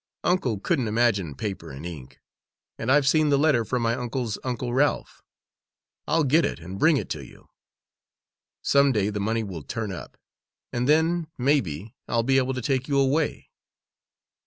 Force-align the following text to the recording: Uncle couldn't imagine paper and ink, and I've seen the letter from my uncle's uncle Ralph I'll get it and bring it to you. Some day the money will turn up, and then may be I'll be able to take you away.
Uncle 0.23 0.59
couldn't 0.59 0.87
imagine 0.87 1.35
paper 1.35 1.69
and 1.69 1.85
ink, 1.85 2.19
and 2.79 2.91
I've 2.91 3.07
seen 3.07 3.29
the 3.29 3.37
letter 3.37 3.63
from 3.63 3.83
my 3.83 3.93
uncle's 3.93 4.39
uncle 4.43 4.73
Ralph 4.73 5.21
I'll 6.07 6.23
get 6.23 6.43
it 6.43 6.59
and 6.59 6.79
bring 6.79 6.97
it 6.97 7.07
to 7.09 7.23
you. 7.23 7.49
Some 8.63 8.91
day 8.91 9.11
the 9.11 9.19
money 9.19 9.43
will 9.43 9.61
turn 9.61 9.91
up, 9.91 10.17
and 10.73 10.89
then 10.89 11.27
may 11.37 11.61
be 11.61 11.93
I'll 12.07 12.23
be 12.23 12.39
able 12.39 12.55
to 12.55 12.63
take 12.63 12.87
you 12.87 12.97
away. 12.97 13.51